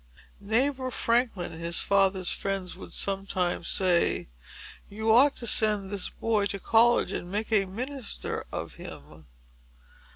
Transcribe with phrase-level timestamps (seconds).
[0.39, 4.29] "Neighbor Franklin," his father's friends would sometimes say,
[4.89, 9.27] "you ought to send this boy to college and make a minister of him."